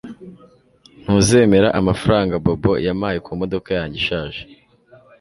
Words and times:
Ntuzemera 1.01 1.67
amafaranga 1.79 2.33
Bobo 2.43 2.73
yampaye 2.85 3.17
kumodoka 3.25 3.69
yanjye 3.77 3.97
ishaje 4.01 4.41